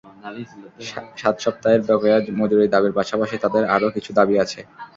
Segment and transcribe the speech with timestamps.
[1.15, 4.59] সাত সপ্তাহের বকেয়া মজুরির দাবির পাশাপাশি তাঁদের আরও কিছু দাবি আছে।